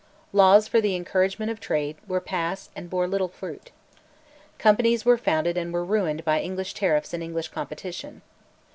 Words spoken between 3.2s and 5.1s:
fruit. Companies